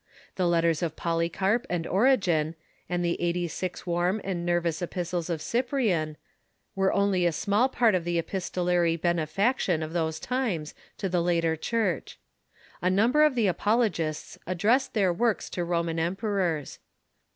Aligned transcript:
The 0.35 0.47
letters 0.47 0.81
of 0.81 0.95
Polycarp 0.95 1.67
and 1.69 1.85
Origen, 1.85 2.55
and 2.89 3.05
the 3.05 3.21
eighty 3.21 3.47
six 3.47 3.85
warm 3.85 4.19
and 4.23 4.43
nervous 4.43 4.81
epistles 4.81 5.29
of 5.29 5.43
Cyprian, 5.43 6.17
are 6.75 6.91
only 6.91 7.27
a 7.27 7.31
small 7.31 7.69
part 7.69 7.93
of 7.93 8.03
the 8.03 8.17
epistolary 8.17 8.95
benefaction 8.97 9.83
of 9.83 9.93
those 9.93 10.19
times 10.19 10.73
to 10.97 11.07
the 11.07 11.21
later 11.21 11.55
Church. 11.55 12.17
A 12.81 12.89
number 12.89 13.23
of 13.23 13.35
the 13.35 13.45
apologists 13.45 14.39
addressed 14.47 14.95
their 14.95 15.13
works 15.13 15.51
to 15.51 15.63
Roman 15.63 15.99
emperors. 15.99 16.79